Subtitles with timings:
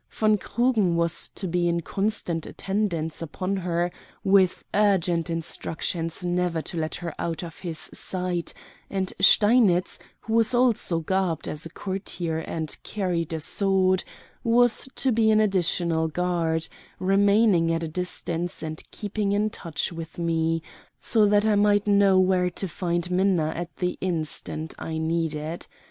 [0.09, 3.91] Von Krugen was to be in constant attendance upon her,
[4.23, 8.51] with urgent instructions never to let her out of his sight;
[8.89, 14.03] and Steinitz, who was also garbed as a courtier and carried a sword,
[14.43, 20.17] was to be an additional guard, remaining at a distance and keeping in touch with
[20.17, 20.63] me,
[20.99, 25.67] so that I might know where to find Minna at the instant I needed.